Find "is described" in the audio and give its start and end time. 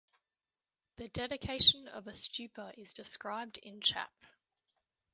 2.75-3.59